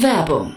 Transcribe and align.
Werbung 0.00 0.56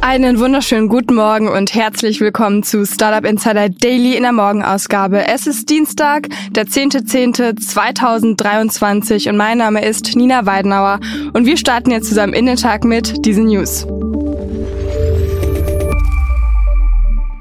Einen 0.00 0.38
wunderschönen 0.38 0.88
guten 0.88 1.14
Morgen 1.14 1.48
und 1.48 1.74
herzlich 1.74 2.20
willkommen 2.20 2.62
zu 2.62 2.86
Startup 2.86 3.28
Insider 3.28 3.68
Daily 3.68 4.16
in 4.16 4.22
der 4.22 4.32
Morgenausgabe. 4.32 5.26
Es 5.26 5.46
ist 5.46 5.68
Dienstag, 5.68 6.28
der 6.50 6.66
10.10.2023 6.66 9.28
und 9.28 9.36
mein 9.36 9.58
Name 9.58 9.84
ist 9.84 10.16
Nina 10.16 10.46
Weidenauer 10.46 11.00
und 11.32 11.44
wir 11.46 11.56
starten 11.56 11.90
jetzt 11.90 12.08
zusammen 12.08 12.34
in 12.34 12.46
den 12.46 12.56
Tag 12.56 12.84
mit 12.84 13.26
diesen 13.26 13.46
News. 13.46 13.86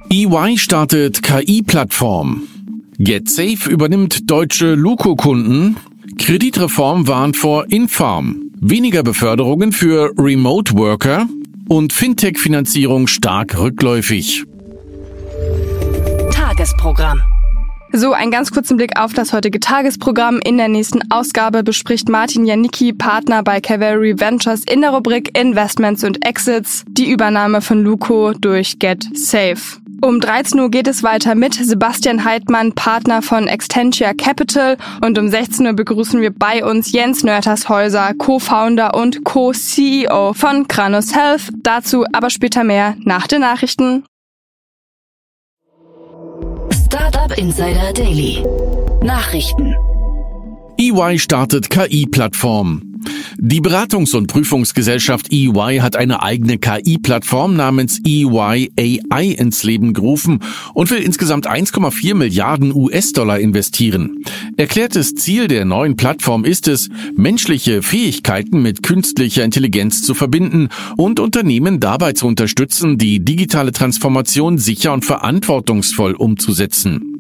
EY 0.10 0.58
startet 0.58 1.22
KI-Plattform. 1.24 2.44
GetSafe 2.98 3.70
übernimmt 3.70 4.32
deutsche 4.32 4.76
Luco-Kunden. 4.76 5.76
Kreditreform 6.18 7.08
warnt 7.08 7.36
vor 7.36 7.70
Infarm. 7.70 8.44
Weniger 8.62 9.04
Beförderungen 9.04 9.74
für 9.74 10.14
Remote 10.18 10.78
Worker 10.78 11.28
und 11.68 11.94
Fintech-Finanzierung 11.94 13.08
stark 13.08 13.58
rückläufig. 13.58 14.44
Tagesprogramm. 16.32 17.22
So, 17.92 18.12
einen 18.12 18.32
ganz 18.32 18.52
kurzen 18.52 18.76
Blick 18.76 19.00
auf 19.00 19.14
das 19.14 19.32
heutige 19.32 19.60
Tagesprogramm. 19.60 20.40
In 20.44 20.58
der 20.58 20.68
nächsten 20.68 21.00
Ausgabe 21.12 21.64
bespricht 21.64 22.10
Martin 22.10 22.46
Janicki, 22.46 22.92
Partner 22.92 23.42
bei 23.42 23.62
Cavalry 23.62 24.20
Ventures 24.20 24.64
in 24.70 24.82
der 24.82 24.90
Rubrik 24.90 25.38
Investments 25.38 26.04
und 26.04 26.26
Exits, 26.26 26.84
die 26.90 27.10
Übernahme 27.10 27.62
von 27.62 27.84
Luco 27.84 28.34
durch 28.34 28.80
Get 28.80 29.06
Safe. 29.14 29.85
Um 30.06 30.20
13 30.20 30.60
Uhr 30.60 30.70
geht 30.70 30.88
es 30.88 31.02
weiter 31.02 31.34
mit 31.34 31.56
Sebastian 31.56 32.26
Heidmann, 32.26 32.74
Partner 32.74 33.24
von 33.24 33.48
Extentia 33.48 34.14
Capital. 34.14 34.78
Und 35.02 35.18
um 35.18 35.30
16 35.30 35.66
Uhr 35.66 35.74
begrüßen 35.74 36.22
wir 36.22 36.30
bei 36.32 36.64
uns 36.64 36.92
Jens 36.92 37.24
Nörtershäuser, 37.24 38.14
Co-Founder 38.14 38.94
und 38.94 39.24
Co-CEO 39.24 40.34
von 40.34 40.68
Granus 40.68 41.16
Health. 41.16 41.50
Dazu 41.64 42.06
aber 42.14 42.30
später 42.30 42.64
mehr 42.64 42.96
nach 43.00 43.26
den 43.26 43.42
Nachrichten. 43.42 44.04
Startup 46.72 47.36
Insider 47.36 47.92
Daily. 47.92 48.46
Nachrichten. 49.02 49.74
EY 50.78 51.18
startet 51.18 51.72
KI-Plattform. 51.72 52.95
Die 53.38 53.62
Beratungs- 53.62 54.16
und 54.16 54.28
Prüfungsgesellschaft 54.28 55.32
EY 55.32 55.80
hat 55.82 55.96
eine 55.96 56.24
eigene 56.24 56.58
KI-Plattform 56.58 57.56
namens 57.56 58.00
EY 58.06 58.72
AI 58.78 59.26
ins 59.32 59.64
Leben 59.64 59.94
gerufen 59.94 60.40
und 60.74 60.90
will 60.90 61.00
insgesamt 61.00 61.48
1,4 61.48 62.16
Milliarden 62.16 62.74
US-Dollar 62.74 63.40
investieren. 63.40 64.24
Erklärtes 64.58 65.16
Ziel 65.16 65.48
der 65.48 65.66
neuen 65.66 65.96
Plattform 65.96 66.46
ist 66.46 66.68
es, 66.68 66.90
menschliche 67.16 67.82
Fähigkeiten 67.82 68.62
mit 68.62 68.84
künstlicher 68.84 69.44
Intelligenz 69.44 70.02
zu 70.02 70.14
verbinden 70.14 70.70
und 70.98 71.20
Unternehmen 71.20 71.80
dabei 71.80 72.14
zu 72.14 72.28
unterstützen, 72.28 72.98
die 72.98 73.24
digitale 73.24 73.72
Transformation 73.72 74.58
sicher 74.58 74.94
und 74.94 75.06
verantwortungsvoll 75.06 76.14
umzusetzen. 76.14 77.15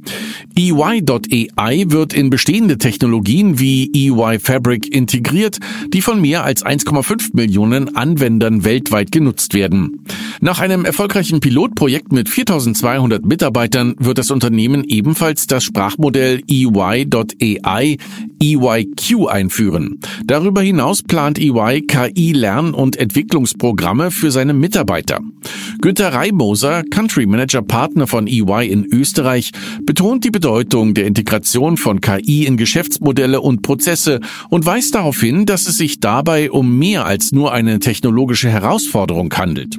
EY.ai 0.58 1.86
wird 1.88 2.14
in 2.14 2.30
bestehende 2.30 2.78
Technologien 2.78 3.60
wie 3.60 3.92
EY 3.94 4.40
Fabric 4.40 4.94
integriert, 4.94 5.60
die 5.94 6.02
von 6.02 6.22
mehr 6.22 6.44
als 6.44 6.66
1,5 6.66 7.32
Millionen 7.34 7.96
Anwendern 7.96 8.64
weltweit 8.64 9.12
genutzt 9.12 9.54
werden. 9.54 10.06
Nach 10.42 10.60
einem 10.60 10.86
erfolgreichen 10.86 11.40
Pilotprojekt 11.40 12.12
mit 12.12 12.30
4200 12.30 13.26
Mitarbeitern 13.26 13.96
wird 14.00 14.18
das 14.18 14.32
Unternehmen 14.32 14.84
ebenfalls 14.84 15.48
das 15.48 15.64
Sprachmodell 15.64 16.42
EY.ai 16.48 17.98
EYQ 18.42 19.28
einführen. 19.28 20.00
Darüber 20.26 20.62
hinaus 20.62 21.02
plant 21.04 21.40
EY 21.40 21.82
KI-Lern- 21.82 22.74
und 22.74 22.98
Entwicklungsprogramme 22.98 24.12
für 24.12 24.32
seine 24.32 24.54
Mitarbeiter. 24.54 25.20
Günter 25.82 26.14
Reimoser, 26.14 26.84
Country 26.84 27.26
Manager 27.26 27.62
Partner 27.62 28.08
von 28.08 28.28
EY 28.28 28.68
in 28.68 28.86
Österreich, 28.92 29.52
betont 29.96 30.26
die 30.26 30.30
Bedeutung 30.30 30.94
der 30.94 31.08
Integration 31.08 31.78
von 31.78 32.02
KI 32.02 32.46
in 32.46 32.58
Geschäftsmodelle 32.58 33.40
und 33.40 33.62
Prozesse 33.62 34.20
und 34.50 34.66
weist 34.66 34.94
darauf 34.94 35.22
hin, 35.22 35.46
dass 35.46 35.68
es 35.68 35.78
sich 35.78 36.02
dabei 36.02 36.52
um 36.52 36.78
mehr 36.78 37.06
als 37.06 37.32
nur 37.32 37.54
eine 37.54 37.80
technologische 37.80 38.50
Herausforderung 38.50 39.34
handelt. 39.34 39.78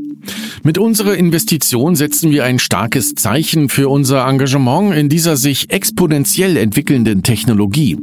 Mit 0.63 0.79
unserer 0.79 1.17
Investition 1.17 1.97
setzen 1.97 2.31
wir 2.31 2.45
ein 2.45 2.59
starkes 2.59 3.15
Zeichen 3.15 3.69
für 3.69 3.91
unser 3.91 4.27
Engagement 4.27 4.95
in 4.95 5.11
dieser 5.11 5.37
sich 5.37 5.69
exponentiell 5.69 6.57
entwickelnden 6.57 7.23
Technologie. 7.23 7.99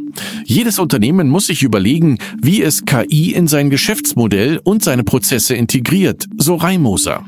Jedes 0.46 0.78
Unternehmen 0.78 1.30
muss 1.30 1.48
sich 1.48 1.64
überlegen, 1.64 2.20
wie 2.40 2.62
es 2.62 2.86
KI 2.86 3.34
in 3.34 3.48
sein 3.48 3.72
Geschäftsmodell 3.72 4.60
und 4.64 4.84
seine 4.84 5.04
Prozesse 5.04 5.56
integriert, 5.56 6.28
so 6.38 6.58
Reimoser. 6.58 7.26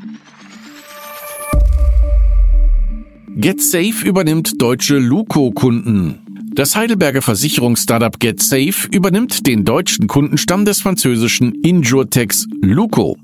GetSafe 3.37 4.07
übernimmt 4.07 4.61
deutsche 4.61 4.97
Luco-Kunden. 4.97 6.24
Das 6.55 6.73
Heidelberger 6.77 7.21
Versicherungsstartup 7.21 8.17
GetSafe 8.17 8.87
übernimmt 8.89 9.45
den 9.45 9.65
deutschen 9.65 10.07
Kundenstamm 10.07 10.63
des 10.63 10.79
französischen 10.79 11.53
Injurtex 11.63 12.47
Luco. 12.61 13.17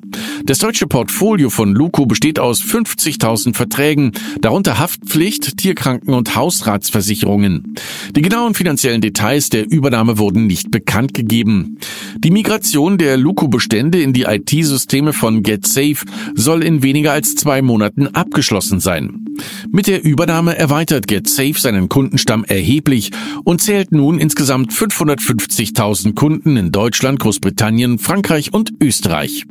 Das 0.43 0.57
deutsche 0.57 0.85
Portfolio 0.85 1.49
von 1.49 1.71
Luco 1.71 2.05
besteht 2.05 2.39
aus 2.39 2.61
50.000 2.61 3.55
Verträgen, 3.55 4.11
darunter 4.41 4.79
Haftpflicht, 4.79 5.57
Tierkranken- 5.57 6.13
und 6.13 6.35
Hausratsversicherungen. 6.35 7.75
Die 8.13 8.21
genauen 8.21 8.53
finanziellen 8.53 8.99
Details 8.99 9.47
der 9.47 9.71
Übernahme 9.71 10.17
wurden 10.17 10.45
nicht 10.45 10.69
bekannt 10.69 11.13
gegeben. 11.13 11.77
Die 12.17 12.31
Migration 12.31 12.97
der 12.97 13.15
Luco-Bestände 13.15 14.01
in 14.01 14.11
die 14.11 14.23
IT-Systeme 14.23 15.13
von 15.13 15.41
GetSafe 15.41 16.05
soll 16.35 16.63
in 16.63 16.83
weniger 16.83 17.13
als 17.13 17.35
zwei 17.35 17.61
Monaten 17.61 18.07
abgeschlossen 18.07 18.81
sein. 18.81 19.25
Mit 19.71 19.87
der 19.87 20.03
Übernahme 20.03 20.57
erweitert 20.57 21.07
GetSafe 21.07 21.59
seinen 21.59 21.87
Kundenstamm 21.87 22.43
erheblich 22.43 23.11
und 23.43 23.61
zählt 23.61 23.91
nun 23.91 24.19
insgesamt 24.19 24.71
550.000 24.71 26.13
Kunden 26.15 26.57
in 26.57 26.71
Deutschland, 26.71 27.19
Großbritannien, 27.19 27.99
Frankreich 27.99 28.53
und 28.53 28.71
Österreich. 28.81 29.45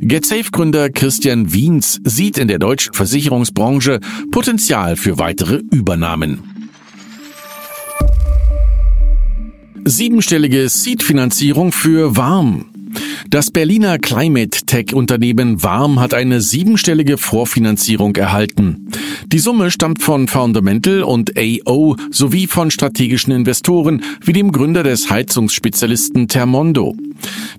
GetSafe-Gründer 0.00 0.90
Christian 0.90 1.52
Wiens 1.52 2.00
sieht 2.04 2.38
in 2.38 2.48
der 2.48 2.58
deutschen 2.58 2.94
Versicherungsbranche 2.94 4.00
Potenzial 4.30 4.96
für 4.96 5.18
weitere 5.18 5.62
Übernahmen. 5.72 6.72
Siebenstellige 9.84 10.68
Seed-Finanzierung 10.68 11.72
für 11.72 12.16
Warm. 12.16 12.75
Das 13.30 13.50
Berliner 13.50 13.98
Climate 13.98 14.66
Tech 14.66 14.94
Unternehmen 14.94 15.62
Warm 15.62 16.00
hat 16.00 16.14
eine 16.14 16.40
siebenstellige 16.40 17.18
Vorfinanzierung 17.18 18.14
erhalten. 18.16 18.88
Die 19.26 19.38
Summe 19.38 19.70
stammt 19.70 20.02
von 20.02 20.28
Fundamental 20.28 21.02
und 21.02 21.32
AO 21.36 21.96
sowie 22.10 22.46
von 22.46 22.70
strategischen 22.70 23.32
Investoren 23.32 24.02
wie 24.24 24.32
dem 24.32 24.52
Gründer 24.52 24.82
des 24.82 25.10
Heizungsspezialisten 25.10 26.28
Thermondo. 26.28 26.96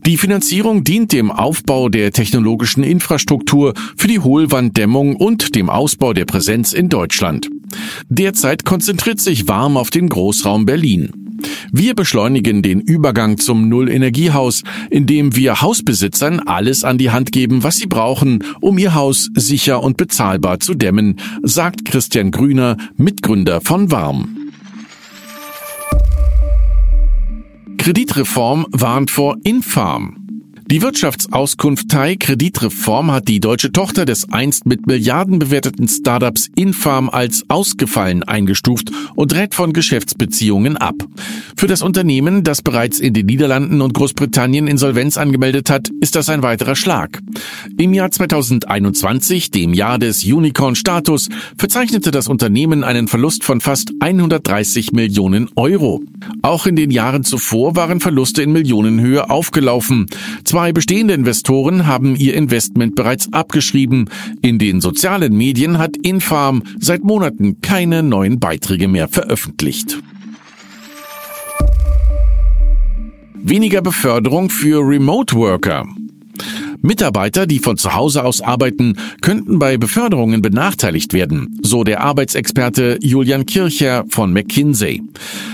Die 0.06 0.18
Finanzierung 0.18 0.84
dient 0.84 1.12
dem 1.12 1.32
Aufbau 1.32 1.90
der 1.90 2.12
technologischen 2.12 2.84
Infrastruktur 2.84 3.74
für 3.98 4.08
die 4.08 4.20
Hohlwanddämmung 4.20 5.16
und 5.16 5.56
dem 5.56 5.70
Ausbau 5.70 6.14
der 6.14 6.26
Präsenz 6.26 6.74
in 6.74 6.90
Deutschland. 6.90 7.50
Derzeit 8.08 8.64
konzentriert 8.64 9.20
sich 9.20 9.48
Warm 9.48 9.76
auf 9.76 9.90
den 9.90 10.08
Großraum 10.08 10.66
Berlin. 10.66 11.27
Wir 11.72 11.96
beschleunigen 11.96 12.62
den 12.62 12.82
Übergang 12.82 13.38
zum 13.38 13.70
Null-Energiehaus, 13.70 14.64
indem 14.90 15.36
wir 15.36 15.62
Hausbesitzern 15.62 16.40
alles 16.40 16.84
an 16.84 16.98
die 16.98 17.12
Hand 17.12 17.32
geben, 17.32 17.64
was 17.64 17.76
sie 17.76 17.88
brauchen, 17.88 18.44
um 18.62 18.78
ihr 18.78 18.96
Haus 18.96 19.30
sicher 19.36 19.84
und 19.84 19.98
bezahlbar 19.98 20.60
zu 20.60 20.74
dämmen, 20.74 21.20
sagt 21.44 21.86
Christian 21.86 22.32
Grüner, 22.32 22.78
Mitgründer 22.98 23.62
von 23.62 23.92
Warm. 23.92 24.38
Kreditreform 27.78 28.66
warnt 28.72 29.12
vor 29.12 29.38
Infarm. 29.44 30.17
Die 30.70 30.82
Wirtschaftsauskunftei 30.82 32.18
Kreditreform 32.18 33.10
hat 33.14 33.30
die 33.30 33.40
deutsche 33.40 33.72
Tochter 33.72 34.04
des 34.04 34.34
einst 34.34 34.66
mit 34.66 34.86
Milliarden 34.86 35.40
bewerteten 35.40 35.88
Startups 35.88 36.50
Infarm 36.58 37.10
als 37.10 37.46
ausgefallen 37.48 38.24
eingestuft 38.24 38.92
und 39.16 39.34
rät 39.34 39.56
von 39.56 39.72
Geschäftsbeziehungen 39.72 40.76
ab. 40.76 40.96
Für 41.56 41.68
das 41.68 41.82
Unternehmen, 41.82 42.44
das 42.44 42.62
bereits 42.62 43.00
in 43.00 43.14
den 43.14 43.28
Niederlanden 43.28 43.80
und 43.80 43.94
Großbritannien 43.94 44.68
Insolvenz 44.68 45.16
angemeldet 45.16 45.70
hat, 45.70 45.90
ist 46.02 46.16
das 46.16 46.28
ein 46.28 46.44
weiterer 46.44 46.76
Schlag. 46.76 47.22
Im 47.78 47.94
Jahr 47.94 48.12
2021, 48.12 49.52
dem 49.52 49.74
Jahr 49.74 49.98
des 50.00 50.26
Unicorn-Status, 50.26 51.30
verzeichnete 51.58 52.12
das 52.12 52.28
Unternehmen 52.28 52.84
einen 52.84 53.08
Verlust 53.08 53.46
von 53.46 53.62
fast 53.62 53.94
130 54.02 54.92
Millionen 54.92 55.50
Euro. 55.56 56.04
Auch 56.42 56.66
in 56.66 56.76
den 56.76 56.92
Jahren 56.92 57.24
zuvor 57.24 57.78
waren 57.78 58.02
Verluste 58.02 58.44
in 58.44 58.52
Millionenhöhe 58.52 59.30
aufgelaufen. 59.30 60.08
Zwei 60.58 60.72
bestehende 60.72 61.14
Investoren 61.14 61.86
haben 61.86 62.16
ihr 62.16 62.34
Investment 62.34 62.96
bereits 62.96 63.32
abgeschrieben. 63.32 64.10
In 64.42 64.58
den 64.58 64.82
sozialen 64.82 65.38
Medien 65.38 65.78
hat 65.78 65.96
Infarm 65.98 66.64
seit 66.80 67.04
Monaten 67.04 67.62
keine 67.62 68.02
neuen 68.02 68.40
Beiträge 68.40 68.88
mehr 68.88 69.08
veröffentlicht. 69.08 70.00
Weniger 73.36 73.84
Beförderung 73.84 74.50
für 74.50 74.80
Remote 74.80 75.36
Worker. 75.36 75.86
Mitarbeiter, 76.82 77.48
die 77.48 77.60
von 77.60 77.78
zu 77.78 77.96
Hause 77.96 78.24
aus 78.24 78.42
arbeiten, 78.42 78.98
könnten 79.22 79.60
bei 79.60 79.78
Beförderungen 79.78 80.42
benachteiligt 80.42 81.14
werden, 81.14 81.60
so 81.62 81.84
der 81.84 82.02
Arbeitsexperte 82.02 83.00
Julian 83.02 83.46
Kircher 83.46 84.06
von 84.10 84.34
McKinsey. 84.34 85.04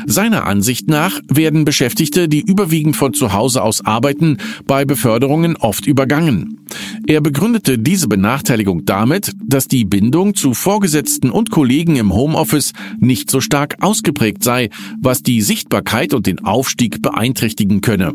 Seiner 0.06 0.46
Ansicht 0.46 0.88
nach 0.88 1.20
werden 1.28 1.66
Beschäftigte, 1.66 2.28
die 2.28 2.42
überwiegend 2.42 2.96
von 2.96 3.14
zu 3.14 3.34
Hause 3.34 3.64
aus 3.64 3.86
arbeiten, 3.86 4.38
bei 4.66 4.86
Beförderungen 4.86 5.56
oft 5.58 5.88
übergangen. 5.88 6.60
Er 7.08 7.22
begründete 7.22 7.78
diese 7.78 8.08
Benachteiligung 8.08 8.86
damit, 8.86 9.34
dass 9.46 9.68
die 9.68 9.86
Bindung 9.86 10.36
zu 10.36 10.54
Vorgesetzten 10.54 11.30
und 11.30 11.50
Kollegen 11.52 11.96
im 11.96 12.14
Homeoffice 12.14 12.74
nicht 13.00 13.30
so 13.30 13.42
stark 13.42 13.78
ausgeprägt 13.82 14.44
sei, 14.44 14.70
was 15.02 15.24
die 15.24 15.42
Sichtbarkeit 15.42 16.14
und 16.14 16.28
den 16.28 16.44
Aufstieg 16.46 17.02
beeinträchtigen 17.02 17.82
könne. 17.82 18.14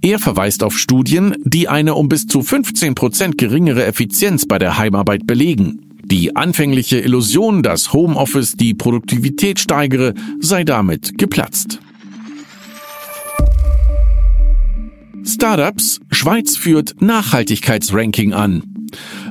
Er 0.00 0.18
verweist 0.18 0.62
auf 0.62 0.78
Studien, 0.78 1.34
die 1.44 1.68
eine 1.68 1.94
um 1.94 2.08
bis 2.08 2.26
zu 2.26 2.42
15 2.42 2.94
Prozent 2.94 3.38
geringere 3.38 3.84
Effizienz 3.84 4.46
bei 4.46 4.58
der 4.58 4.78
Heimarbeit 4.78 5.26
belegen. 5.26 5.80
Die 6.04 6.34
anfängliche 6.34 6.98
Illusion, 6.98 7.62
dass 7.62 7.92
Homeoffice 7.92 8.54
die 8.54 8.74
Produktivität 8.74 9.60
steigere, 9.60 10.14
sei 10.40 10.64
damit 10.64 11.18
geplatzt. 11.18 11.80
Startups 15.30 16.00
Schweiz 16.10 16.56
führt 16.56 17.00
Nachhaltigkeitsranking 17.00 18.32
an. 18.32 18.64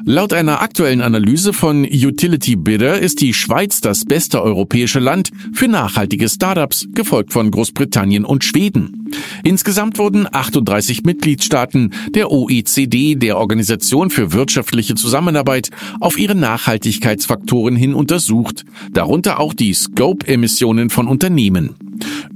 Laut 0.05 0.31
einer 0.31 0.61
aktuellen 0.61 1.01
Analyse 1.01 1.51
von 1.51 1.83
Utility 1.83 2.55
Bidder 2.55 2.99
ist 2.99 3.19
die 3.19 3.33
Schweiz 3.33 3.81
das 3.81 4.05
beste 4.05 4.41
europäische 4.41 4.99
Land 4.99 5.29
für 5.51 5.67
nachhaltige 5.67 6.29
Startups, 6.29 6.87
gefolgt 6.93 7.33
von 7.33 7.51
Großbritannien 7.51 8.23
und 8.23 8.45
Schweden. 8.45 9.11
Insgesamt 9.43 9.97
wurden 9.97 10.25
38 10.31 11.03
Mitgliedstaaten 11.03 11.93
der 12.15 12.31
OECD, 12.31 13.15
der 13.15 13.37
Organisation 13.37 14.09
für 14.09 14.31
wirtschaftliche 14.31 14.95
Zusammenarbeit, 14.95 15.69
auf 15.99 16.17
ihre 16.17 16.35
Nachhaltigkeitsfaktoren 16.35 17.75
hin 17.75 17.93
untersucht, 17.93 18.63
darunter 18.93 19.39
auch 19.39 19.53
die 19.53 19.73
Scope-Emissionen 19.73 20.89
von 20.89 21.09
Unternehmen. 21.09 21.88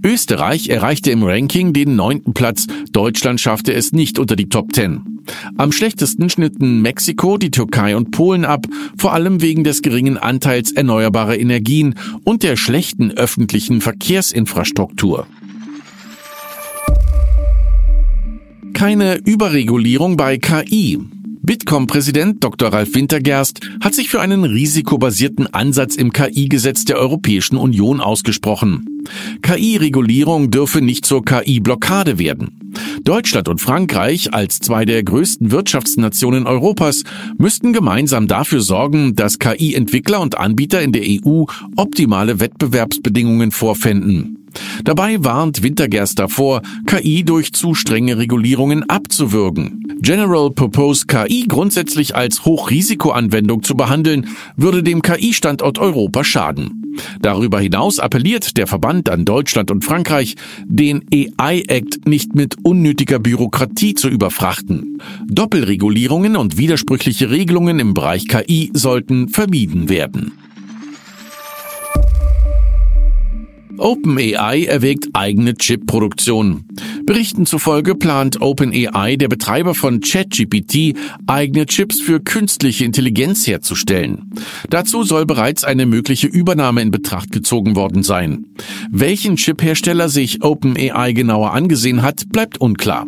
Österreich 0.05 0.67
erreichte 0.69 1.11
im 1.11 1.23
Ranking 1.23 1.71
den 1.71 1.95
neunten 1.95 2.33
Platz, 2.33 2.67
Deutschland 2.91 3.39
schaffte 3.39 3.73
es 3.73 3.94
nicht 3.94 4.19
unter 4.19 4.35
die 4.35 4.50
Top 4.50 4.73
Ten. 4.73 5.21
Am 5.57 5.71
schlechtesten 5.71 6.29
schnitten 6.29 6.81
Mexiko, 6.81 7.38
die 7.38 7.51
Türkei 7.51 7.95
und 7.95 8.11
Polen 8.11 8.44
ab, 8.44 8.65
vor 8.97 9.13
allem 9.13 9.41
wegen 9.41 9.63
des 9.63 9.81
geringen 9.81 10.17
Anteils 10.17 10.73
erneuerbarer 10.73 11.38
Energien 11.38 11.95
und 12.25 12.44
der 12.44 12.57
schlechten 12.57 13.11
öffentlichen 13.11 13.79
Verkehrsinfrastruktur. 13.79 15.25
Keine 18.73 19.15
Überregulierung 19.23 20.17
bei 20.17 20.38
KI. 20.38 20.99
Bitkom-Präsident 21.41 22.44
Dr. 22.44 22.73
Ralf 22.73 22.94
Wintergerst 22.95 23.61
hat 23.81 23.94
sich 23.94 24.09
für 24.09 24.19
einen 24.19 24.44
risikobasierten 24.44 25.53
Ansatz 25.53 25.95
im 25.95 26.11
KI-Gesetz 26.11 26.83
der 26.85 26.97
Europäischen 26.97 27.57
Union 27.57 28.01
ausgesprochen. 28.01 28.93
KI-Regulierung 29.41 30.51
dürfe 30.51 30.81
nicht 30.81 31.05
zur 31.05 31.23
KI-Blockade 31.23 32.19
werden. 32.19 32.59
Deutschland 33.03 33.47
und 33.47 33.61
Frankreich 33.61 34.33
als 34.33 34.59
zwei 34.59 34.85
der 34.85 35.03
größten 35.03 35.51
Wirtschaftsnationen 35.51 36.47
Europas 36.47 37.03
müssten 37.38 37.73
gemeinsam 37.73 38.27
dafür 38.27 38.61
sorgen, 38.61 39.15
dass 39.15 39.39
KI-Entwickler 39.39 40.21
und 40.21 40.38
Anbieter 40.38 40.81
in 40.81 40.91
der 40.91 41.03
EU 41.03 41.45
optimale 41.75 42.39
Wettbewerbsbedingungen 42.39 43.51
vorfänden. 43.51 44.43
Dabei 44.83 45.23
warnt 45.23 45.63
Wintergerst 45.63 46.19
davor, 46.19 46.61
KI 46.85 47.23
durch 47.23 47.53
zu 47.53 47.73
strenge 47.73 48.17
Regulierungen 48.17 48.89
abzuwürgen. 48.89 49.83
General 50.01 50.51
Purpose 50.51 51.05
KI 51.05 51.45
grundsätzlich 51.47 52.15
als 52.15 52.45
Hochrisikoanwendung 52.45 53.63
zu 53.63 53.75
behandeln, 53.75 54.27
würde 54.57 54.83
dem 54.83 55.01
KI-Standort 55.01 55.79
Europa 55.79 56.23
schaden. 56.23 56.83
Darüber 57.21 57.59
hinaus 57.59 58.00
appelliert 58.00 58.57
der 58.57 58.67
Verband 58.67 59.09
an 59.09 59.25
Deutschland 59.25 59.71
und 59.71 59.83
Frankreich, 59.83 60.35
den 60.65 61.06
AI 61.11 61.63
Act 61.67 62.07
nicht 62.07 62.35
mit 62.35 62.57
unnötiger 62.63 63.19
Bürokratie 63.19 63.94
zu 63.94 64.09
überfrachten. 64.09 65.01
Doppelregulierungen 65.27 66.35
und 66.35 66.57
widersprüchliche 66.57 67.29
Regelungen 67.31 67.79
im 67.79 67.94
Bereich 67.94 68.27
KI 68.27 68.71
sollten 68.73 69.29
vermieden 69.29 69.89
werden. 69.89 70.33
OpenAI 73.77 74.65
erwägt 74.65 75.09
eigene 75.13 75.55
Chip-Produktion. 75.55 76.65
Berichten 77.05 77.45
zufolge 77.45 77.95
plant 77.95 78.41
OpenAI, 78.41 79.15
der 79.17 79.27
Betreiber 79.27 79.73
von 79.73 79.99
ChatGPT, 79.99 80.95
eigene 81.27 81.65
Chips 81.65 81.99
für 81.99 82.19
künstliche 82.19 82.85
Intelligenz 82.85 83.47
herzustellen. 83.47 84.31
Dazu 84.69 85.03
soll 85.03 85.25
bereits 85.25 85.63
eine 85.63 85.85
mögliche 85.85 86.27
Übernahme 86.27 86.81
in 86.81 86.92
Betracht 86.92 87.31
gezogen 87.31 87.75
worden 87.75 88.03
sein. 88.03 88.45
Welchen 88.92 89.35
Chip-Hersteller 89.35 90.09
sich 90.09 90.44
OpenAI 90.44 91.13
genauer 91.13 91.53
angesehen 91.53 92.03
hat, 92.03 92.30
bleibt 92.30 92.61
unklar. 92.61 93.07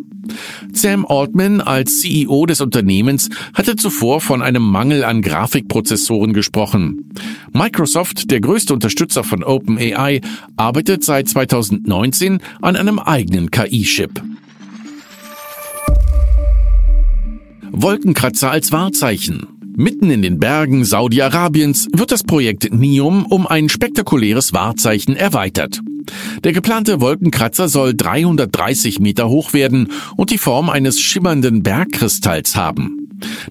Sam 0.72 1.06
Altman 1.06 1.60
als 1.60 2.00
CEO 2.00 2.46
des 2.46 2.60
Unternehmens 2.60 3.28
hatte 3.54 3.76
zuvor 3.76 4.20
von 4.20 4.42
einem 4.42 4.62
Mangel 4.62 5.04
an 5.04 5.22
Grafikprozessoren 5.22 6.32
gesprochen. 6.32 7.10
Microsoft, 7.52 8.30
der 8.30 8.40
größte 8.40 8.74
Unterstützer 8.74 9.24
von 9.24 9.42
OpenAI, 9.42 10.20
arbeitet 10.56 11.04
seit 11.04 11.28
2019 11.28 12.38
an 12.60 12.76
einem 12.76 12.98
eigenen 12.98 13.50
KI-Chip. 13.50 14.22
Wolkenkratzer 17.72 18.50
als 18.50 18.72
Wahrzeichen. 18.72 19.48
Mitten 19.76 20.10
in 20.10 20.22
den 20.22 20.38
Bergen 20.38 20.86
Saudi-Arabiens 20.86 21.88
wird 21.92 22.10
das 22.10 22.22
Projekt 22.22 22.72
NIUM 22.72 23.26
um 23.26 23.46
ein 23.46 23.68
spektakuläres 23.68 24.54
Wahrzeichen 24.54 25.14
erweitert. 25.14 25.80
Der 26.44 26.52
geplante 26.52 27.00
Wolkenkratzer 27.00 27.68
soll 27.68 27.94
330 27.94 29.00
Meter 29.00 29.28
hoch 29.28 29.52
werden 29.52 29.88
und 30.16 30.30
die 30.30 30.38
Form 30.38 30.70
eines 30.70 31.00
schimmernden 31.00 31.62
Bergkristalls 31.62 32.56
haben. 32.56 33.06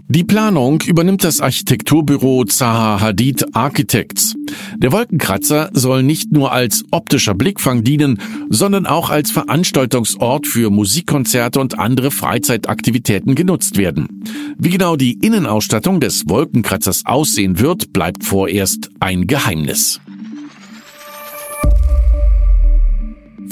Die 0.08 0.24
Planung 0.24 0.82
übernimmt 0.82 1.24
das 1.24 1.42
Architekturbüro 1.42 2.46
Zaha 2.46 3.02
Hadid 3.02 3.56
Architects. 3.56 4.36
Der 4.78 4.92
Wolkenkratzer 4.92 5.70
soll 5.74 6.04
nicht 6.04 6.32
nur 6.32 6.52
als 6.52 6.84
optischer 6.92 7.34
Blickfang 7.34 7.84
dienen, 7.84 8.20
sondern 8.50 8.86
auch 8.86 9.10
als 9.10 9.32
Veranstaltungsort 9.32 10.46
für 10.46 10.70
Musikkonzerte 10.70 11.60
und 11.60 11.80
andere 11.80 12.12
Freizeitaktivitäten 12.12 13.36
genutzt 13.36 13.78
werden. 13.78 14.24
Wie 14.58 14.70
genau 14.70 14.96
die 14.96 15.14
Innenausstattung 15.14 16.00
des 16.00 16.30
Wolkenkratzers 16.30 17.06
aussehen 17.06 17.60
wird, 17.60 17.92
bleibt 17.92 18.24
vorerst 18.24 18.90
ein 19.00 19.28
Geheimnis. 19.28 20.00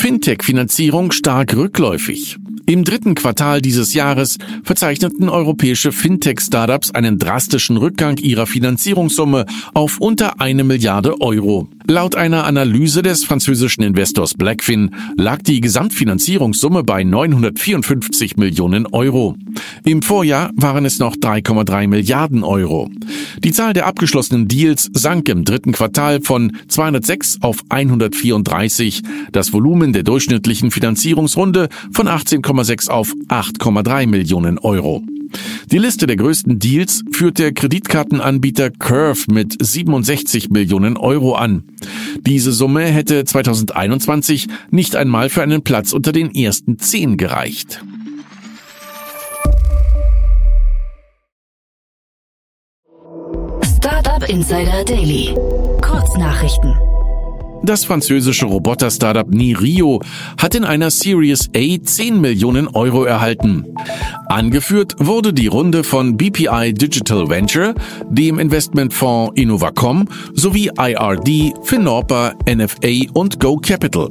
Fintech-Finanzierung 0.04 1.14
stark 1.14 1.56
rückläufig. 1.56 2.38
Im 2.66 2.86
dritten 2.86 3.14
Quartal 3.14 3.62
dieses 3.62 3.94
Jahres 3.94 4.38
verzeichneten 4.64 5.28
europäische 5.28 5.92
Fintech-Startups 5.92 6.92
einen 6.92 7.20
drastischen 7.20 7.76
Rückgang 7.76 8.18
ihrer 8.18 8.48
Finanzierungssumme 8.48 9.46
auf 9.74 10.00
unter 10.00 10.40
eine 10.40 10.64
Milliarde 10.64 11.20
Euro. 11.20 11.68
Laut 11.86 12.16
einer 12.16 12.46
Analyse 12.46 13.02
des 13.02 13.26
französischen 13.26 13.84
Investors 13.84 14.36
Blackfin 14.36 14.96
lag 15.18 15.42
die 15.42 15.60
Gesamtfinanzierungssumme 15.60 16.86
bei 16.86 17.04
954 17.04 18.38
Millionen 18.38 18.88
Euro. 18.88 19.36
Im 19.84 20.02
Vorjahr 20.02 20.52
waren 20.56 20.86
es 20.86 21.00
noch 21.00 21.18
3,3 21.18 21.88
Milliarden 21.88 22.46
Euro. 22.46 22.90
Die 23.44 23.52
Zahl 23.52 23.74
der 23.74 23.86
abgeschlossenen 23.86 24.48
Deals 24.48 24.90
sank 24.94 25.28
im 25.28 25.44
dritten 25.44 25.74
Quartal 25.74 26.22
von 26.22 26.56
206 26.70 27.40
auf 27.42 27.58
134, 27.68 29.02
das 29.34 29.52
Volumen 29.52 29.92
der 29.92 30.04
durchschnittlichen 30.04 30.72
Finanzierungsrunde 30.72 31.68
von 31.92 32.08
18,6 32.54 32.90
auf 32.90 33.14
8,3 33.30 34.08
Millionen 34.08 34.60
Euro. 34.60 35.02
Die 35.72 35.80
Liste 35.80 36.06
der 36.06 36.16
größten 36.16 36.60
Deals 36.60 37.04
führt 37.12 37.40
der 37.40 37.54
Kreditkartenanbieter 37.54 38.70
Curve 38.70 39.32
mit 39.32 39.56
67 39.60 40.52
Millionen 40.52 40.96
Euro 40.96 41.34
an. 41.34 41.64
Diese 42.22 42.52
Summe 42.52 42.84
hätte 42.84 43.26
2021 43.26 44.48
nicht 44.70 44.96
einmal 44.96 45.30
für 45.30 45.42
einen 45.42 45.64
Platz 45.64 45.92
unter 45.92 46.12
den 46.12 46.36
ersten 46.36 46.78
zehn 46.78 47.18
gereicht. 47.18 47.84
Startup 53.78 54.30
Insider 54.30 54.86
Daily. 54.86 55.36
Kurznachrichten. 55.82 56.93
Das 57.66 57.86
französische 57.86 58.46
Roboter-Startup 58.46 59.30
Nirio 59.30 60.02
hat 60.38 60.54
in 60.54 60.66
einer 60.66 60.92
Series 60.92 61.50
A 61.56 61.82
10 61.82 62.20
Millionen 62.20 62.68
Euro 62.68 63.06
erhalten. 63.06 63.66
Angeführt 64.28 64.96
wurde 65.00 65.32
die 65.32 65.48
Runde 65.48 65.86
von 65.86 66.18
BPI 66.18 66.74
Digital 66.74 67.30
Venture, 67.30 67.74
dem 68.10 68.38
Investmentfonds 68.38 69.40
Innovacom 69.40 70.10
sowie 70.34 70.72
IRD, 70.78 71.54
Finorpa, 71.64 72.34
NFA 72.50 73.10
und 73.14 73.40
Go 73.40 73.56
Capital. 73.56 74.10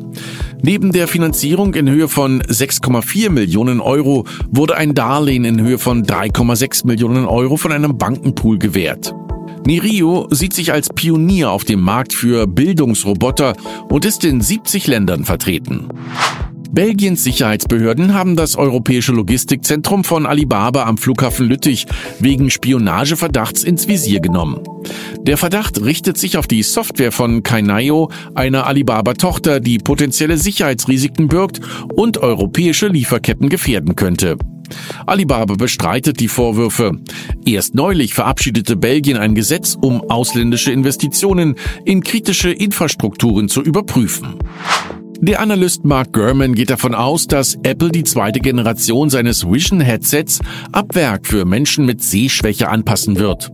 Neben 0.62 0.90
der 0.90 1.06
Finanzierung 1.06 1.74
in 1.74 1.90
Höhe 1.90 2.08
von 2.08 2.40
6,4 2.42 3.28
Millionen 3.28 3.80
Euro 3.80 4.24
wurde 4.50 4.76
ein 4.78 4.94
Darlehen 4.94 5.44
in 5.44 5.60
Höhe 5.60 5.78
von 5.78 6.04
3,6 6.04 6.86
Millionen 6.86 7.26
Euro 7.26 7.58
von 7.58 7.70
einem 7.70 7.98
Bankenpool 7.98 8.58
gewährt. 8.58 9.12
Nirio 9.64 10.26
sieht 10.30 10.54
sich 10.54 10.72
als 10.72 10.88
Pionier 10.88 11.50
auf 11.50 11.64
dem 11.64 11.80
Markt 11.80 12.12
für 12.12 12.46
Bildungsroboter 12.46 13.54
und 13.88 14.04
ist 14.04 14.24
in 14.24 14.40
70 14.40 14.88
Ländern 14.88 15.24
vertreten. 15.24 15.88
Belgiens 16.72 17.22
Sicherheitsbehörden 17.22 18.14
haben 18.14 18.34
das 18.34 18.56
europäische 18.56 19.12
Logistikzentrum 19.12 20.04
von 20.04 20.26
Alibaba 20.26 20.84
am 20.84 20.96
Flughafen 20.96 21.46
Lüttich 21.46 21.86
wegen 22.18 22.48
Spionageverdachts 22.48 23.62
ins 23.62 23.88
Visier 23.88 24.20
genommen. 24.20 24.58
Der 25.20 25.36
Verdacht 25.36 25.84
richtet 25.84 26.16
sich 26.16 26.38
auf 26.38 26.46
die 26.46 26.62
Software 26.62 27.12
von 27.12 27.42
Kainayo, 27.42 28.10
einer 28.34 28.66
Alibaba-Tochter, 28.66 29.60
die 29.60 29.78
potenzielle 29.78 30.38
Sicherheitsrisiken 30.38 31.28
birgt 31.28 31.60
und 31.94 32.18
europäische 32.18 32.88
Lieferketten 32.88 33.50
gefährden 33.50 33.94
könnte. 33.94 34.38
Alibaba 35.06 35.54
bestreitet 35.54 36.20
die 36.20 36.28
Vorwürfe. 36.28 36.92
Erst 37.44 37.74
neulich 37.74 38.14
verabschiedete 38.14 38.76
Belgien 38.76 39.16
ein 39.16 39.34
Gesetz, 39.34 39.76
um 39.80 40.10
ausländische 40.10 40.72
Investitionen 40.72 41.56
in 41.84 42.02
kritische 42.02 42.50
Infrastrukturen 42.50 43.48
zu 43.48 43.62
überprüfen. 43.62 44.36
Der 45.24 45.38
Analyst 45.38 45.84
Mark 45.84 46.12
Gurman 46.14 46.52
geht 46.52 46.70
davon 46.70 46.96
aus, 46.96 47.28
dass 47.28 47.56
Apple 47.62 47.90
die 47.92 48.02
zweite 48.02 48.40
Generation 48.40 49.08
seines 49.08 49.46
Vision-Headsets 49.46 50.40
ab 50.72 50.96
Werk 50.96 51.28
für 51.28 51.44
Menschen 51.44 51.86
mit 51.86 52.02
Sehschwäche 52.02 52.68
anpassen 52.68 53.20
wird. 53.20 53.52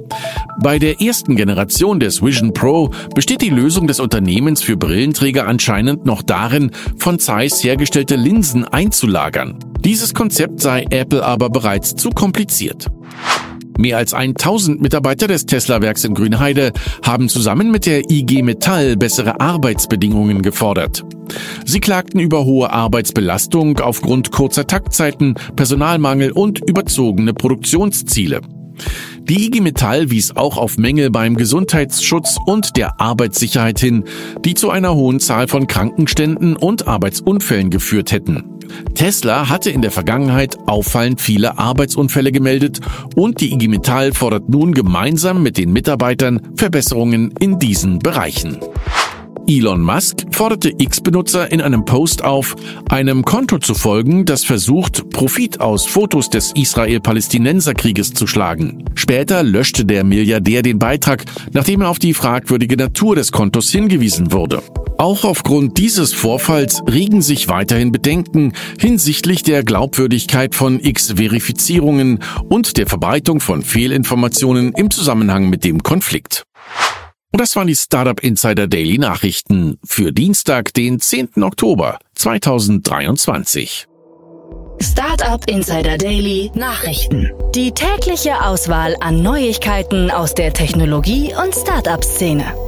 Bei 0.63 0.79
der 0.79 1.03
ersten 1.03 1.37
Generation 1.37 2.01
des 2.01 2.23
Vision 2.23 2.55
Pro 2.55 2.91
besteht 3.15 3.43
die 3.43 3.51
Lösung 3.51 3.87
des 3.87 4.01
Unternehmens 4.01 4.63
für 4.63 4.79
Brillenträger 4.79 5.47
anscheinend 5.47 6.07
noch 6.07 6.23
darin, 6.23 6.71
von 6.97 7.19
Zeiss 7.19 7.63
hergestellte 7.63 8.17
Linsen 8.17 8.65
einzulagern. 8.65 9.59
Dieses 9.85 10.15
Konzept 10.15 10.61
sei 10.61 10.87
Apple 10.89 11.23
aber 11.23 11.51
bereits 11.51 11.95
zu 11.95 12.09
kompliziert. 12.09 12.89
Mehr 13.79 13.97
als 13.97 14.13
1000 14.13 14.83
Mitarbeiter 14.83 15.29
des 15.29 15.47
Tesla-Werks 15.47 16.05
in 16.05 16.15
Grünheide 16.15 16.73
haben 17.05 17.29
zusammen 17.29 17.71
mit 17.71 17.87
der 17.87 18.11
IG 18.11 18.43
Metall 18.43 18.97
bessere 18.97 19.41
Arbeitsbedingungen 19.41 20.43
gefordert. 20.43 21.05
Sie 21.65 21.79
klagten 21.79 22.19
über 22.19 22.45
hohe 22.45 22.73
Arbeitsbelastung 22.73 23.79
aufgrund 23.79 24.33
kurzer 24.33 24.67
Taktzeiten, 24.67 25.37
Personalmangel 25.55 26.33
und 26.33 26.59
überzogene 26.69 27.35
Produktionsziele. 27.35 28.41
Die 29.21 29.47
IG 29.47 29.61
Metall 29.61 30.11
wies 30.11 30.35
auch 30.35 30.57
auf 30.57 30.77
Mängel 30.77 31.11
beim 31.11 31.37
Gesundheitsschutz 31.37 32.37
und 32.47 32.77
der 32.77 33.01
Arbeitssicherheit 33.01 33.79
hin, 33.79 34.03
die 34.45 34.55
zu 34.55 34.71
einer 34.71 34.97
hohen 34.97 35.21
Zahl 35.21 35.47
von 35.47 35.69
Krankenständen 35.69 36.57
und 36.57 36.89
Arbeitsunfällen 36.89 37.71
geführt 37.71 38.11
hätten. 38.11 38.58
Tesla 38.95 39.49
hatte 39.49 39.71
in 39.71 39.83
der 39.83 39.91
Vergangenheit 39.91 40.59
auffallend 40.67 41.21
viele 41.21 41.59
Arbeitsunfälle 41.59 42.33
gemeldet 42.33 42.81
und 43.17 43.41
die 43.41 43.53
IG 43.53 43.69
Metall 43.69 44.13
fordert 44.13 44.49
nun 44.49 44.75
gemeinsam 44.75 45.43
mit 45.43 45.59
den 45.59 45.73
Mitarbeitern 45.73 46.41
Verbesserungen 46.57 47.33
in 47.41 47.59
diesen 47.59 47.99
Bereichen. 47.99 48.59
Elon 49.49 49.81
Musk 49.81 50.27
forderte 50.31 50.75
X-Benutzer 50.77 51.51
in 51.51 51.63
einem 51.63 51.87
Post 51.87 52.23
auf, 52.23 52.55
einem 52.91 53.25
Konto 53.25 53.59
zu 53.59 53.73
folgen, 53.73 54.27
das 54.27 54.45
versucht, 54.45 55.09
Profit 55.09 55.59
aus 55.59 55.87
Fotos 55.87 56.29
des 56.29 56.53
Israel-Palästinenser-Krieges 56.53 58.13
zu 58.13 58.27
schlagen. 58.27 58.85
Später 58.95 59.43
löschte 59.43 59.87
der 59.87 60.05
Milliardär 60.05 60.61
den 60.61 60.79
Beitrag, 60.79 61.25
nachdem 61.55 61.81
er 61.81 61.89
auf 61.89 61.99
die 61.99 62.13
fragwürdige 62.13 62.77
Natur 62.77 63.17
des 63.17 63.33
Kontos 63.33 63.71
hingewiesen 63.71 64.33
wurde. 64.33 64.63
Auch 64.99 65.25
aufgrund 65.25 65.79
dieses 65.79 66.13
Vorfalls 66.13 66.83
regen 66.91 67.23
sich 67.23 67.49
weiterhin 67.49 67.93
Bedenken 67.93 68.53
hinsichtlich 68.81 69.45
der 69.45 69.63
Glaubwürdigkeit 69.63 70.57
von 70.57 70.81
X-Verifizierungen 70.81 72.19
und 72.49 72.77
der 72.77 72.89
Verbreitung 72.89 73.39
von 73.39 73.63
Fehlinformationen 73.63 74.73
im 74.73 74.91
Zusammenhang 74.91 75.49
mit 75.49 75.63
dem 75.63 75.85
Konflikt. 75.85 76.43
Und 77.31 77.41
das 77.41 77.55
waren 77.55 77.69
die 77.69 77.77
Startup 77.77 78.19
Insider 78.21 78.67
Daily 78.67 78.99
Nachrichten 78.99 79.79
für 79.85 80.13
Dienstag, 80.13 80.75
den 80.75 80.99
10. 80.99 81.45
Oktober 81.45 82.01
2023. 82.17 83.87
Startup 84.81 85.49
Insider 85.49 85.97
Daily 85.97 86.51
Nachrichten. 86.55 87.31
Die 87.55 87.71
tägliche 87.71 88.45
Auswahl 88.45 88.97
an 89.01 89.23
Neuigkeiten 89.23 90.11
aus 90.11 90.35
der 90.35 90.53
Technologie- 90.53 91.35
und 91.41 91.55
Startup-Szene. 91.55 92.68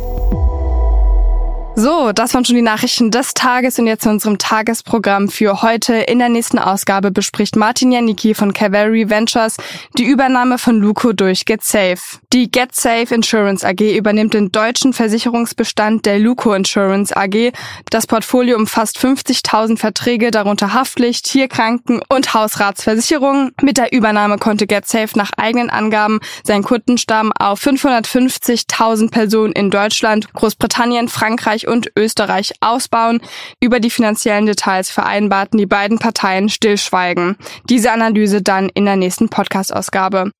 So, 1.83 2.13
das 2.13 2.35
waren 2.35 2.45
schon 2.45 2.57
die 2.57 2.61
Nachrichten 2.61 3.11
des 3.11 3.33
Tages 3.33 3.79
und 3.79 3.87
jetzt 3.87 4.03
zu 4.03 4.11
unserem 4.11 4.37
Tagesprogramm 4.37 5.31
für 5.31 5.63
heute. 5.63 5.95
In 5.95 6.19
der 6.19 6.29
nächsten 6.29 6.59
Ausgabe 6.59 7.11
bespricht 7.11 7.57
Martin 7.57 7.91
Janicki 7.91 8.35
von 8.35 8.53
Cavalry 8.53 9.09
Ventures 9.09 9.57
die 9.97 10.05
Übernahme 10.05 10.59
von 10.59 10.79
Luco 10.79 11.15
durch 11.15 11.47
GetSafe. 11.47 12.19
Die 12.35 12.51
GetSafe 12.51 13.15
Insurance 13.15 13.67
AG 13.67 13.97
übernimmt 13.97 14.35
den 14.35 14.53
deutschen 14.53 14.93
Versicherungsbestand 14.93 16.05
der 16.05 16.19
Luco 16.19 16.53
Insurance 16.53 17.17
AG. 17.17 17.53
Das 17.89 18.07
Portfolio 18.07 18.59
umfasst 18.59 18.99
50.000 18.99 19.79
Verträge, 19.79 20.31
darunter 20.31 20.75
Haftpflicht, 20.75 21.25
Tierkranken 21.25 22.03
und 22.11 22.35
Hausratsversicherungen. 22.35 23.53
Mit 23.63 23.79
der 23.79 23.95
Übernahme 23.95 24.37
konnte 24.37 24.67
GetSafe 24.67 25.17
nach 25.17 25.31
eigenen 25.39 25.71
Angaben 25.71 26.21
seinen 26.45 26.63
Kundenstamm 26.63 27.33
auf 27.33 27.65
550.000 27.65 29.11
Personen 29.11 29.55
in 29.55 29.71
Deutschland, 29.71 30.31
Großbritannien, 30.35 31.09
Frankreich 31.09 31.70
und 31.71 31.93
Österreich 31.97 32.53
ausbauen. 32.61 33.21
Über 33.61 33.81
die 33.81 33.91
finanziellen 33.91 34.47
Details 34.47 34.91
vereinbarten 34.91 35.59
die 35.59 35.67
beiden 35.67 35.99
Parteien 35.99 36.49
Stillschweigen. 36.49 37.37
Diese 37.69 37.93
Analyse 37.93 38.43
dann 38.43 38.69
in 38.69 38.85
der 38.85 38.97
nächsten 38.97 39.29
Podcast-Ausgabe. 39.29 40.33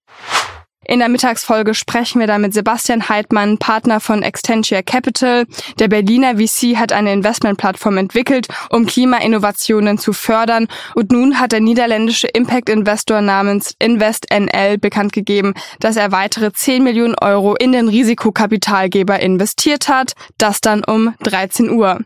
In 0.87 0.99
der 0.99 1.11
Mittagsfolge 1.11 1.75
sprechen 1.75 2.21
wir 2.21 2.27
dann 2.27 2.41
mit 2.41 2.55
Sebastian 2.55 3.09
Heidmann, 3.09 3.59
Partner 3.59 4.01
von 4.01 4.23
Extentia 4.23 4.81
Capital. 4.81 5.45
Der 5.79 5.89
Berliner 5.89 6.39
VC 6.39 6.77
hat 6.77 6.93
eine 6.93 7.13
Investmentplattform 7.13 7.99
entwickelt, 7.99 8.49
um 8.71 8.87
Klimainnovationen 8.87 9.99
zu 9.99 10.15
fördern. 10.15 10.69
Und 10.95 11.13
nun 11.13 11.39
hat 11.39 11.53
der 11.53 11.61
niederländische 11.61 12.29
Impact-Investor 12.29 13.21
namens 13.21 13.75
InvestNL 13.79 14.79
bekannt 14.79 15.13
gegeben, 15.13 15.53
dass 15.81 15.97
er 15.97 16.13
weitere 16.13 16.51
10 16.51 16.83
Millionen 16.83 17.15
Euro 17.15 17.55
in 17.55 17.73
den 17.73 17.89
Risikokapitalgeber 17.89 19.21
investiert 19.21 19.89
hat. 19.89 20.15
Das 20.39 20.63
dann 20.63 20.83
um 20.83 21.15
13 21.21 21.71
Uhr. 21.71 22.01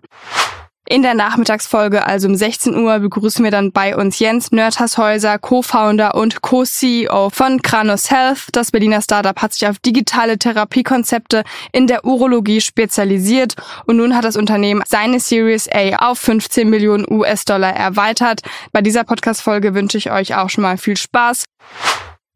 In 0.86 1.02
der 1.02 1.14
Nachmittagsfolge, 1.14 2.06
also 2.06 2.28
um 2.28 2.34
16 2.34 2.76
Uhr, 2.76 2.98
begrüßen 2.98 3.42
wir 3.42 3.50
dann 3.50 3.72
bei 3.72 3.96
uns 3.96 4.18
Jens 4.18 4.52
Nörtershäuser, 4.52 5.38
Co-Founder 5.38 6.14
und 6.14 6.42
Co-CEO 6.42 7.30
von 7.30 7.62
Kranos 7.62 8.10
Health. 8.10 8.48
Das 8.52 8.70
Berliner 8.70 9.00
Startup 9.00 9.40
hat 9.40 9.54
sich 9.54 9.66
auf 9.66 9.78
digitale 9.78 10.38
Therapiekonzepte 10.38 11.44
in 11.72 11.86
der 11.86 12.04
Urologie 12.04 12.60
spezialisiert 12.60 13.54
und 13.86 13.96
nun 13.96 14.14
hat 14.14 14.26
das 14.26 14.36
Unternehmen 14.36 14.82
seine 14.86 15.20
Series 15.20 15.70
A 15.72 16.10
auf 16.10 16.18
15 16.18 16.68
Millionen 16.68 17.10
US-Dollar 17.10 17.74
erweitert. 17.74 18.42
Bei 18.72 18.82
dieser 18.82 19.04
Podcast-Folge 19.04 19.74
wünsche 19.74 19.96
ich 19.96 20.10
euch 20.10 20.34
auch 20.34 20.50
schon 20.50 20.62
mal 20.62 20.76
viel 20.76 20.98
Spaß. 20.98 21.44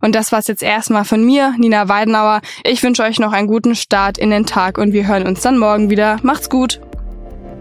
Und 0.01 0.15
das 0.15 0.33
war's 0.33 0.47
jetzt 0.47 0.63
erstmal 0.63 1.05
von 1.05 1.23
mir, 1.23 1.55
Nina 1.59 1.89
Weidenauer. 1.89 2.41
Ich 2.65 2.83
wünsche 2.83 3.03
euch 3.03 3.19
noch 3.19 3.33
einen 3.33 3.49
guten 3.49 3.75
Start 3.75 4.17
in 4.17 4.31
den 4.31 4.47
Tag 4.47 4.79
und 4.79 4.93
wir 4.93 5.07
hören 5.07 5.27
uns 5.27 5.43
dann 5.43 5.59
morgen 5.59 5.91
wieder. 5.91 6.19
Macht's 6.23 6.49
gut! 6.49 6.81